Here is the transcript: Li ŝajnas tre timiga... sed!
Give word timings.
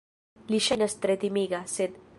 Li 0.53 0.61
ŝajnas 0.69 0.97
tre 1.05 1.19
timiga... 1.27 1.65
sed! 1.79 2.07